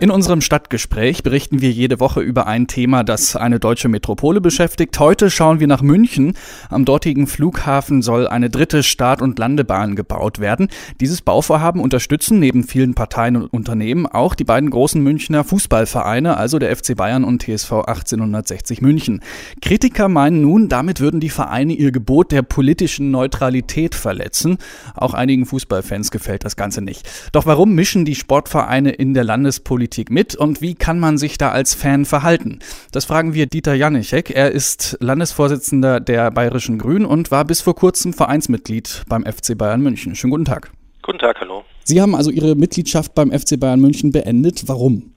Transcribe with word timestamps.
In 0.00 0.12
unserem 0.12 0.40
Stadtgespräch 0.40 1.24
berichten 1.24 1.60
wir 1.60 1.72
jede 1.72 1.98
Woche 1.98 2.20
über 2.20 2.46
ein 2.46 2.68
Thema, 2.68 3.02
das 3.02 3.34
eine 3.34 3.58
deutsche 3.58 3.88
Metropole 3.88 4.40
beschäftigt. 4.40 4.96
Heute 5.00 5.28
schauen 5.28 5.58
wir 5.58 5.66
nach 5.66 5.82
München. 5.82 6.34
Am 6.70 6.84
dortigen 6.84 7.26
Flughafen 7.26 8.00
soll 8.00 8.28
eine 8.28 8.48
dritte 8.48 8.84
Start- 8.84 9.20
und 9.20 9.40
Landebahn 9.40 9.96
gebaut 9.96 10.38
werden. 10.38 10.68
Dieses 11.00 11.20
Bauvorhaben 11.20 11.80
unterstützen 11.80 12.38
neben 12.38 12.62
vielen 12.62 12.94
Parteien 12.94 13.34
und 13.34 13.52
Unternehmen 13.52 14.06
auch 14.06 14.36
die 14.36 14.44
beiden 14.44 14.70
großen 14.70 15.02
Münchner 15.02 15.42
Fußballvereine, 15.42 16.36
also 16.36 16.60
der 16.60 16.76
FC 16.76 16.96
Bayern 16.96 17.24
und 17.24 17.42
TSV 17.42 17.72
1860 17.72 18.80
München. 18.80 19.20
Kritiker 19.60 20.08
meinen 20.08 20.42
nun, 20.42 20.68
damit 20.68 21.00
würden 21.00 21.18
die 21.18 21.28
Vereine 21.28 21.72
ihr 21.72 21.90
Gebot 21.90 22.30
der 22.30 22.42
politischen 22.42 23.10
Neutralität 23.10 23.96
verletzen. 23.96 24.58
Auch 24.94 25.14
einigen 25.14 25.44
Fußballfans 25.44 26.12
gefällt 26.12 26.44
das 26.44 26.54
Ganze 26.54 26.82
nicht. 26.82 27.08
Doch 27.32 27.46
warum 27.46 27.74
mischen 27.74 28.04
die 28.04 28.14
Sportvereine 28.14 28.90
in 28.90 29.12
der 29.12 29.24
Landespolitik 29.24 29.87
Politik 29.88 30.10
mit 30.10 30.36
und 30.36 30.60
wie 30.60 30.74
kann 30.74 31.00
man 31.00 31.16
sich 31.16 31.38
da 31.38 31.50
als 31.50 31.74
Fan 31.74 32.04
verhalten? 32.04 32.58
Das 32.92 33.06
fragen 33.06 33.32
wir 33.32 33.46
Dieter 33.46 33.72
Janischek. 33.72 34.28
Er 34.28 34.50
ist 34.50 34.98
Landesvorsitzender 35.00 35.98
der 35.98 36.30
Bayerischen 36.30 36.78
Grünen 36.78 37.06
und 37.06 37.30
war 37.30 37.46
bis 37.46 37.62
vor 37.62 37.74
kurzem 37.74 38.12
Vereinsmitglied 38.12 39.04
beim 39.08 39.24
FC 39.24 39.56
Bayern 39.56 39.80
München. 39.80 40.14
Schönen 40.14 40.32
guten 40.32 40.44
Tag. 40.44 40.70
Guten 41.00 41.18
Tag, 41.18 41.40
hallo. 41.40 41.64
Sie 41.84 42.02
haben 42.02 42.14
also 42.14 42.30
Ihre 42.30 42.54
Mitgliedschaft 42.54 43.14
beim 43.14 43.30
FC 43.30 43.58
Bayern 43.58 43.80
München 43.80 44.12
beendet. 44.12 44.64
Warum? 44.66 45.14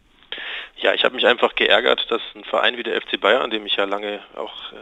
Ja, 0.78 0.94
ich 0.94 1.04
habe 1.04 1.16
mich 1.16 1.26
einfach 1.28 1.54
geärgert, 1.56 2.10
dass 2.10 2.22
ein 2.34 2.46
Verein 2.46 2.78
wie 2.78 2.84
der 2.84 3.02
FC 3.02 3.20
Bayern, 3.20 3.52
dem 3.52 3.66
ich 3.66 3.76
ja 3.76 3.84
lange 3.84 4.22
auch 4.38 4.72
äh, 4.72 4.78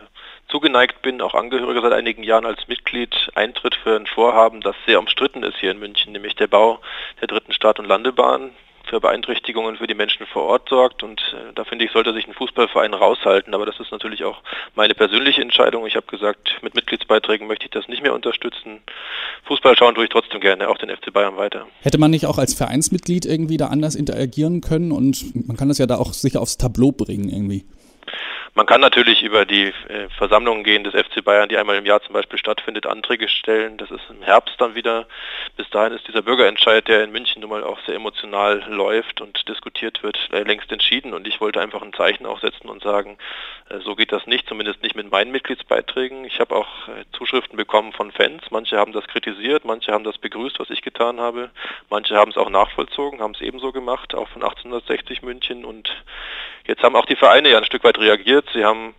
zugeneigt 0.49 1.01
bin, 1.01 1.19
auch 1.19 1.33
Angehöriger 1.33 1.81
seit 1.81 1.93
einigen 1.93 2.21
Jahren 2.21 2.45
als 2.45 2.67
Mitglied, 2.67 3.15
eintritt 3.33 3.73
für 3.73 3.95
ein 3.95 4.05
Vorhaben, 4.05 4.61
das 4.61 4.75
sehr 4.85 4.99
umstritten 4.99 5.41
ist 5.41 5.57
hier 5.57 5.71
in 5.71 5.79
München, 5.79 6.13
nämlich 6.13 6.35
der 6.35 6.47
Bau 6.47 6.79
der 7.19 7.27
dritten 7.27 7.53
Start- 7.53 7.79
und 7.79 7.85
Landebahn 7.85 8.51
für 8.89 8.99
Beeinträchtigungen 8.99 9.77
für 9.77 9.87
die 9.87 9.93
Menschen 9.93 10.25
vor 10.25 10.43
Ort 10.43 10.67
sorgt. 10.69 11.03
Und 11.03 11.21
äh, 11.33 11.53
da 11.53 11.63
finde 11.63 11.85
ich, 11.85 11.91
sollte 11.91 12.13
sich 12.13 12.27
ein 12.27 12.33
Fußballverein 12.33 12.93
raushalten. 12.93 13.53
Aber 13.53 13.65
das 13.65 13.79
ist 13.79 13.91
natürlich 13.91 14.23
auch 14.23 14.41
meine 14.75 14.95
persönliche 14.95 15.41
Entscheidung. 15.41 15.85
Ich 15.85 15.95
habe 15.95 16.07
gesagt, 16.07 16.57
mit 16.61 16.75
Mitgliedsbeiträgen 16.75 17.47
möchte 17.47 17.65
ich 17.65 17.71
das 17.71 17.87
nicht 17.87 18.01
mehr 18.01 18.13
unterstützen. 18.13 18.81
Fußball 19.45 19.77
schauen 19.77 19.95
tue 19.95 20.05
ich 20.05 20.09
trotzdem 20.09 20.41
gerne, 20.41 20.67
auch 20.69 20.77
den 20.77 20.89
FC 20.89 21.13
Bayern 21.13 21.37
weiter. 21.37 21.67
Hätte 21.81 21.97
man 21.97 22.11
nicht 22.11 22.25
auch 22.25 22.37
als 22.37 22.53
Vereinsmitglied 22.53 23.25
irgendwie 23.25 23.57
da 23.57 23.67
anders 23.67 23.95
interagieren 23.95 24.61
können? 24.61 24.91
Und 24.91 25.47
man 25.47 25.55
kann 25.55 25.69
das 25.69 25.77
ja 25.77 25.85
da 25.85 25.97
auch 25.97 26.13
sicher 26.13 26.41
aufs 26.41 26.57
Tableau 26.57 26.91
bringen 26.91 27.29
irgendwie. 27.29 27.65
Man 28.55 28.65
kann 28.65 28.81
natürlich 28.81 29.21
über 29.23 29.45
die 29.45 29.65
äh, 29.67 30.09
Versammlungen 30.17 30.63
gehen 30.63 30.83
des 30.83 30.93
FC 30.93 31.23
Bayern, 31.23 31.49
die 31.49 31.57
einmal 31.57 31.77
im 31.77 31.85
Jahr 31.85 32.01
zum 32.01 32.13
Beispiel 32.13 32.39
stattfindet, 32.39 32.87
Anträge 32.87 33.27
stellen. 33.27 33.77
Das 33.77 33.91
ist 33.91 34.01
im 34.09 34.21
Herbst 34.23 34.55
dann 34.57 34.75
wieder. 34.75 35.07
Bis 35.55 35.69
dahin 35.69 35.93
ist 35.93 36.07
dieser 36.07 36.23
Bürgerentscheid, 36.23 36.87
der 36.87 37.03
in 37.03 37.11
München 37.11 37.41
nun 37.41 37.51
mal 37.51 37.63
auch 37.63 37.79
sehr 37.85 37.95
emotional 37.95 38.63
läuft 38.67 39.21
und 39.21 39.47
diskutiert 39.47 40.01
wird, 40.03 40.17
äh, 40.31 40.43
längst 40.43 40.71
entschieden. 40.71 41.13
Und 41.13 41.27
ich 41.27 41.39
wollte 41.39 41.61
einfach 41.61 41.81
ein 41.81 41.93
Zeichen 41.93 42.25
auch 42.25 42.41
setzen 42.41 42.69
und 42.69 42.81
sagen, 42.81 43.17
äh, 43.69 43.79
so 43.79 43.95
geht 43.95 44.11
das 44.11 44.25
nicht, 44.25 44.47
zumindest 44.47 44.81
nicht 44.81 44.95
mit 44.95 45.11
meinen 45.11 45.31
Mitgliedsbeiträgen. 45.31 46.25
Ich 46.25 46.39
habe 46.39 46.55
auch 46.55 46.67
Zuschriften 47.13 47.57
bekommen 47.57 47.93
von 47.93 48.11
Fans. 48.11 48.43
Manche 48.49 48.77
haben 48.77 48.93
das 48.93 49.07
kritisiert, 49.07 49.65
manche 49.65 49.91
haben 49.91 50.03
das 50.03 50.17
begrüßt, 50.17 50.59
was 50.59 50.69
ich 50.69 50.81
getan 50.81 51.19
habe. 51.19 51.51
Manche 51.89 52.15
haben 52.15 52.31
es 52.31 52.37
auch 52.37 52.49
nachvollzogen, 52.49 53.21
haben 53.21 53.33
es 53.33 53.41
ebenso 53.41 53.71
gemacht, 53.71 54.15
auch 54.15 54.27
von 54.29 54.43
1860 54.43 55.21
München. 55.21 55.65
Und 55.65 55.89
jetzt 56.65 56.83
haben 56.83 56.95
auch 56.95 57.05
die 57.05 57.15
Vereine 57.15 57.49
ja 57.49 57.57
ein 57.57 57.65
Stück 57.65 57.83
weit 57.83 57.99
reagiert. 57.99 58.38
Sie 58.53 58.63
haben 58.63 58.93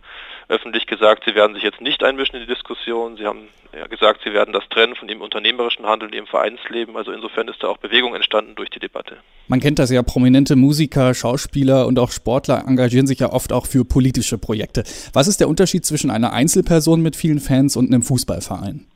öffentlich 0.51 0.85
gesagt, 0.85 1.23
sie 1.25 1.33
werden 1.33 1.53
sich 1.53 1.63
jetzt 1.63 1.79
nicht 1.79 2.03
einmischen 2.03 2.35
in 2.35 2.41
die 2.41 2.53
Diskussion. 2.53 3.15
Sie 3.15 3.25
haben 3.25 3.47
ja 3.73 3.87
gesagt, 3.87 4.21
sie 4.23 4.33
werden 4.33 4.53
das 4.53 4.67
trennen 4.69 4.95
von 4.95 5.07
dem 5.07 5.21
unternehmerischen 5.21 5.85
Handeln, 5.85 6.11
dem 6.11 6.27
Vereinsleben. 6.27 6.97
Also 6.97 7.13
insofern 7.13 7.47
ist 7.47 7.63
da 7.63 7.67
auch 7.67 7.77
Bewegung 7.77 8.15
entstanden 8.15 8.55
durch 8.55 8.69
die 8.69 8.79
Debatte. 8.79 9.17
Man 9.47 9.61
kennt 9.61 9.79
das 9.79 9.89
ja, 9.91 10.03
prominente 10.03 10.57
Musiker, 10.57 11.13
Schauspieler 11.13 11.87
und 11.87 11.97
auch 11.99 12.11
Sportler 12.11 12.65
engagieren 12.67 13.07
sich 13.07 13.19
ja 13.19 13.31
oft 13.31 13.53
auch 13.53 13.65
für 13.65 13.85
politische 13.85 14.37
Projekte. 14.37 14.83
Was 15.13 15.27
ist 15.27 15.39
der 15.39 15.47
Unterschied 15.47 15.85
zwischen 15.85 16.11
einer 16.11 16.33
Einzelperson 16.33 17.01
mit 17.01 17.15
vielen 17.15 17.39
Fans 17.39 17.77
und 17.77 17.87
einem 17.87 18.03
Fußballverein? 18.03 18.90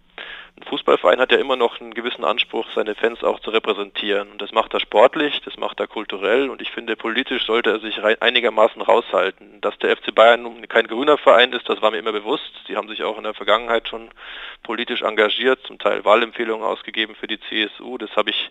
Ein 0.58 0.64
Fußballverein 0.64 1.20
hat 1.20 1.34
ja 1.34 1.38
immer 1.38 1.58
noch 1.58 1.82
einen 1.82 1.94
gewissen 1.94 2.24
Anspruch, 2.24 2.66
seine 2.74 2.96
Fans 2.96 3.26
auch 3.26 3.42
zu 3.42 3.50
repräsentieren. 3.50 4.32
Und 4.32 4.42
das 4.42 4.54
macht 4.54 4.74
er 4.74 4.80
sportlich, 4.80 5.42
das 5.44 5.58
macht 5.58 5.82
er 5.82 5.88
kulturell 5.88 6.50
und 6.50 6.62
ich 6.62 6.72
finde, 6.72 6.96
politisch 6.96 7.46
sollte 7.46 7.72
er 7.72 7.80
sich 7.80 8.02
einigermaßen 8.02 8.82
raushalten. 8.82 9.60
Dass 9.60 9.78
der 9.80 9.98
FC 9.98 10.16
Bayern 10.16 10.66
kein 10.70 10.88
grüner 10.88 11.18
Verein 11.18 11.52
ist, 11.52 11.68
das 11.68 11.82
war 11.82 11.92
mir 11.92 11.98
immer 11.98 12.14
bewusst. 12.14 12.54
Sie 12.68 12.78
haben 12.78 12.88
sich 12.88 13.04
auch 13.04 13.18
in 13.18 13.26
der 13.26 13.34
Vergangenheit 13.34 13.90
schon 13.90 14.10
politisch 14.64 15.02
engagiert, 15.02 15.60
zum 15.68 15.78
Teil 15.78 16.06
Wahlempfehlungen 16.06 16.66
ausgegeben 16.66 17.16
für 17.16 17.28
die 17.28 17.40
CSU. 17.42 17.98
Das 17.98 18.16
habe 18.16 18.30
ich 18.30 18.50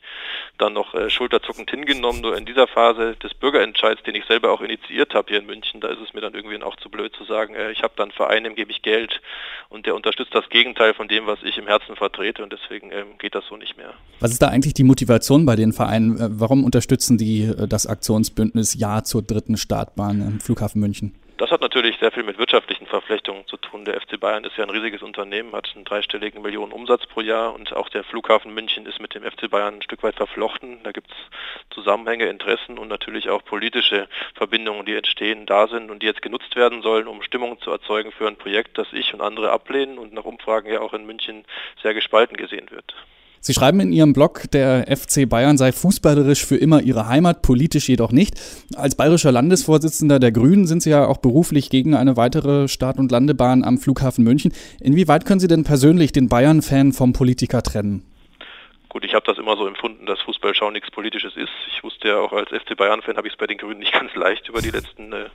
dann 0.58 0.74
noch 0.74 0.94
äh, 0.94 1.08
schulterzuckend 1.08 1.70
hingenommen. 1.70 2.20
Nur 2.20 2.36
in 2.36 2.44
dieser 2.44 2.66
Phase 2.66 3.16
des 3.16 3.32
Bürgerentscheids, 3.32 4.02
den 4.02 4.14
ich 4.14 4.26
selber 4.26 4.52
auch 4.52 4.60
initiiert 4.60 5.14
habe 5.14 5.30
hier 5.30 5.40
in 5.40 5.46
München, 5.46 5.80
da 5.80 5.88
ist 5.88 6.00
es 6.00 6.12
mir 6.12 6.20
dann 6.20 6.34
irgendwie 6.34 6.62
auch 6.62 6.76
zu 6.76 6.90
blöd 6.90 7.16
zu 7.16 7.24
sagen, 7.24 7.54
äh, 7.54 7.70
ich 7.70 7.82
habe 7.82 7.94
dann 7.96 8.10
einen 8.10 8.16
Verein, 8.16 8.44
dem 8.44 8.54
gebe 8.54 8.70
ich 8.70 8.82
Geld 8.82 9.22
und 9.70 9.86
der 9.86 9.94
unterstützt 9.94 10.34
das 10.34 10.50
Gegenteil 10.50 10.92
von 10.92 11.08
dem, 11.08 11.26
was 11.26 11.42
ich 11.42 11.56
im 11.56 11.66
Herzen 11.66 11.93
Interessen 11.94 11.96
vertrete 11.96 12.42
und 12.42 12.52
deswegen 12.52 12.90
ähm, 12.92 13.18
geht 13.18 13.34
das 13.34 13.44
so 13.48 13.56
nicht 13.56 13.76
mehr. 13.76 13.94
Was 14.20 14.32
ist 14.32 14.42
da 14.42 14.48
eigentlich 14.48 14.74
die 14.74 14.84
Motivation 14.84 15.46
bei 15.46 15.56
den 15.56 15.72
Vereinen? 15.72 16.16
Äh, 16.18 16.28
warum 16.30 16.64
unterstützen 16.64 17.18
die 17.18 17.42
äh, 17.42 17.66
das 17.68 17.86
Aktionsbündnis 17.86 18.74
Ja 18.74 19.02
zur 19.02 19.22
dritten 19.22 19.56
Startbahn 19.56 20.20
im 20.20 20.40
Flughafen 20.40 20.80
München? 20.80 21.14
Das 21.38 21.50
hat 21.50 21.60
natürlich 21.60 21.96
sehr 21.98 22.12
viel 22.12 22.22
mit 22.22 22.38
wirtschaftlichen 22.38 22.86
Verflechtungen 22.86 23.44
zu 23.46 23.56
tun. 23.56 23.84
Der 23.84 23.96
Bayern 24.24 24.44
ist 24.44 24.56
ja 24.56 24.64
ein 24.64 24.70
riesiges 24.70 25.02
Unternehmen, 25.02 25.52
hat 25.52 25.70
einen 25.74 25.84
dreistelligen 25.84 26.40
Millionen 26.40 26.72
Umsatz 26.72 27.04
pro 27.04 27.20
Jahr 27.20 27.52
und 27.52 27.74
auch 27.74 27.90
der 27.90 28.04
Flughafen 28.04 28.54
München 28.54 28.86
ist 28.86 28.98
mit 28.98 29.14
dem 29.14 29.22
FC 29.22 29.50
Bayern 29.50 29.74
ein 29.74 29.82
Stück 29.82 30.02
weit 30.02 30.14
verflochten. 30.14 30.82
Da 30.82 30.92
gibt 30.92 31.10
es 31.10 31.16
Zusammenhänge, 31.68 32.24
Interessen 32.24 32.78
und 32.78 32.88
natürlich 32.88 33.28
auch 33.28 33.44
politische 33.44 34.08
Verbindungen, 34.34 34.86
die 34.86 34.94
entstehen, 34.94 35.44
da 35.44 35.68
sind 35.68 35.90
und 35.90 36.02
die 36.02 36.06
jetzt 36.06 36.22
genutzt 36.22 36.56
werden 36.56 36.80
sollen, 36.80 37.06
um 37.06 37.20
Stimmung 37.20 37.60
zu 37.60 37.70
erzeugen 37.70 38.12
für 38.12 38.26
ein 38.26 38.36
Projekt, 38.36 38.78
das 38.78 38.90
ich 38.94 39.12
und 39.12 39.20
andere 39.20 39.50
ablehnen 39.50 39.98
und 39.98 40.14
nach 40.14 40.24
Umfragen 40.24 40.72
ja 40.72 40.80
auch 40.80 40.94
in 40.94 41.04
München 41.04 41.44
sehr 41.82 41.92
gespalten 41.92 42.38
gesehen 42.38 42.70
wird. 42.70 42.94
Sie 43.46 43.52
schreiben 43.52 43.78
in 43.80 43.92
Ihrem 43.92 44.14
Blog, 44.14 44.50
der 44.52 44.86
FC 44.86 45.28
Bayern 45.28 45.58
sei 45.58 45.70
fußballerisch 45.70 46.46
für 46.46 46.56
immer 46.56 46.80
Ihre 46.80 47.08
Heimat, 47.08 47.42
politisch 47.42 47.90
jedoch 47.90 48.10
nicht. 48.10 48.40
Als 48.74 48.94
bayerischer 48.94 49.32
Landesvorsitzender 49.32 50.18
der 50.18 50.32
Grünen 50.32 50.66
sind 50.66 50.82
Sie 50.82 50.88
ja 50.88 51.06
auch 51.06 51.18
beruflich 51.18 51.68
gegen 51.68 51.94
eine 51.94 52.16
weitere 52.16 52.68
Start- 52.68 52.96
und 52.96 53.12
Landebahn 53.12 53.62
am 53.62 53.76
Flughafen 53.76 54.24
München. 54.24 54.54
Inwieweit 54.80 55.26
können 55.26 55.40
Sie 55.40 55.46
denn 55.46 55.62
persönlich 55.62 56.10
den 56.10 56.30
Bayern-Fan 56.30 56.94
vom 56.94 57.12
Politiker 57.12 57.62
trennen? 57.62 58.02
Gut, 58.88 59.04
ich 59.04 59.12
habe 59.12 59.26
das 59.26 59.36
immer 59.36 59.58
so 59.58 59.66
empfunden, 59.66 60.06
dass 60.06 60.22
Fußballschau 60.22 60.70
nichts 60.70 60.90
Politisches 60.90 61.36
ist. 61.36 61.52
Ich 61.68 61.84
wusste 61.84 62.08
ja 62.08 62.20
auch 62.20 62.32
als 62.32 62.48
FC 62.48 62.74
Bayern-Fan 62.74 63.18
habe 63.18 63.26
ich 63.26 63.34
es 63.34 63.38
bei 63.38 63.46
den 63.46 63.58
Grünen 63.58 63.80
nicht 63.80 63.92
ganz 64.00 64.14
leicht 64.14 64.48
über 64.48 64.62
die 64.62 64.70
letzten 64.70 65.12
äh, 65.12 65.26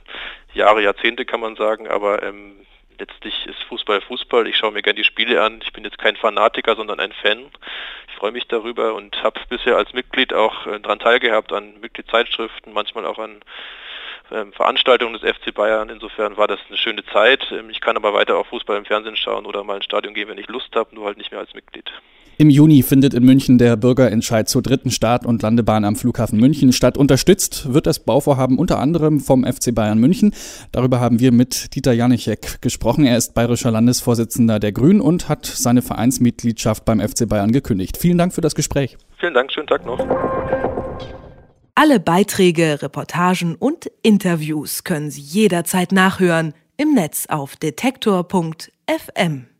Jahre, 0.54 0.82
Jahrzehnte 0.82 1.24
kann 1.24 1.38
man 1.38 1.54
sagen, 1.54 1.86
aber 1.86 2.24
ähm, 2.24 2.56
letztlich 3.00 3.46
ist 3.46 3.62
Fußball 3.64 4.00
Fußball. 4.02 4.46
Ich 4.46 4.56
schaue 4.56 4.72
mir 4.72 4.82
gerne 4.82 4.98
die 4.98 5.04
Spiele 5.04 5.42
an. 5.42 5.60
Ich 5.62 5.72
bin 5.72 5.84
jetzt 5.84 5.98
kein 5.98 6.16
Fanatiker, 6.16 6.76
sondern 6.76 7.00
ein 7.00 7.12
Fan. 7.12 7.46
Ich 8.08 8.14
freue 8.14 8.32
mich 8.32 8.46
darüber 8.46 8.94
und 8.94 9.22
habe 9.22 9.40
bisher 9.48 9.76
als 9.76 9.92
Mitglied 9.92 10.32
auch 10.32 10.66
äh, 10.66 10.78
daran 10.78 11.00
teilgehabt 11.00 11.52
an 11.52 11.80
Mitgliedszeitschriften, 11.80 12.72
manchmal 12.72 13.06
auch 13.06 13.18
an 13.18 13.40
ähm, 14.30 14.52
Veranstaltungen 14.52 15.18
des 15.18 15.22
FC 15.22 15.52
Bayern. 15.52 15.88
Insofern 15.88 16.36
war 16.36 16.46
das 16.46 16.60
eine 16.68 16.76
schöne 16.76 17.04
Zeit. 17.06 17.50
Ähm, 17.50 17.70
ich 17.70 17.80
kann 17.80 17.96
aber 17.96 18.14
weiter 18.14 18.36
auch 18.36 18.46
Fußball 18.46 18.76
im 18.76 18.84
Fernsehen 18.84 19.16
schauen 19.16 19.46
oder 19.46 19.64
mal 19.64 19.76
ins 19.76 19.86
Stadion 19.86 20.14
gehen, 20.14 20.28
wenn 20.28 20.38
ich 20.38 20.48
Lust 20.48 20.74
habe, 20.76 20.94
nur 20.94 21.06
halt 21.06 21.18
nicht 21.18 21.32
mehr 21.32 21.40
als 21.40 21.54
Mitglied. 21.54 21.90
Im 22.40 22.48
Juni 22.48 22.82
findet 22.82 23.12
in 23.12 23.22
München 23.22 23.58
der 23.58 23.76
Bürgerentscheid 23.76 24.48
zur 24.48 24.62
dritten 24.62 24.90
Start- 24.90 25.26
und 25.26 25.42
Landebahn 25.42 25.84
am 25.84 25.94
Flughafen 25.94 26.40
München 26.40 26.72
statt. 26.72 26.96
Unterstützt 26.96 27.74
wird 27.74 27.86
das 27.86 27.98
Bauvorhaben 27.98 28.58
unter 28.58 28.78
anderem 28.78 29.20
vom 29.20 29.44
FC 29.44 29.74
Bayern 29.74 29.98
München. 29.98 30.32
Darüber 30.72 31.00
haben 31.00 31.20
wir 31.20 31.32
mit 31.32 31.74
Dieter 31.74 31.92
Janischek 31.92 32.62
gesprochen. 32.62 33.04
Er 33.04 33.18
ist 33.18 33.34
bayerischer 33.34 33.70
Landesvorsitzender 33.70 34.58
der 34.58 34.72
Grünen 34.72 35.02
und 35.02 35.28
hat 35.28 35.44
seine 35.44 35.82
Vereinsmitgliedschaft 35.82 36.86
beim 36.86 37.06
FC 37.06 37.28
Bayern 37.28 37.52
gekündigt. 37.52 37.98
Vielen 37.98 38.16
Dank 38.16 38.32
für 38.32 38.40
das 38.40 38.54
Gespräch. 38.54 38.96
Vielen 39.18 39.34
Dank, 39.34 39.52
schönen 39.52 39.66
Tag 39.66 39.84
noch. 39.84 39.98
Alle 41.74 42.00
Beiträge, 42.00 42.80
Reportagen 42.80 43.54
und 43.54 43.90
Interviews 44.02 44.84
können 44.84 45.10
Sie 45.10 45.20
jederzeit 45.20 45.92
nachhören 45.92 46.54
im 46.78 46.94
Netz 46.94 47.26
auf 47.28 47.56
detektor.fm. 47.56 49.50